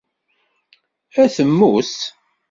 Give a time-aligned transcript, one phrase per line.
[1.21, 1.93] Atemmu-s.